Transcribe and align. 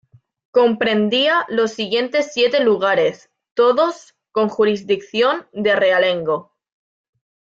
Comprendía 0.49 1.45
los 1.47 1.73
siguientes 1.73 2.31
siete 2.33 2.59
lugares, 2.63 3.29
todos 3.53 4.15
con 4.31 4.49
jurisdicción 4.49 5.47
de 5.53 5.75
realengo. 5.75 6.53